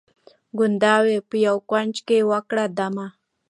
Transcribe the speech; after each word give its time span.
ګوندي 0.57 0.95
وي 1.03 1.17
په 1.29 1.35
یوه 1.45 1.61
کونج 1.69 1.93
کي 2.07 2.19
وکړي 2.31 2.65
دمه 2.77 3.07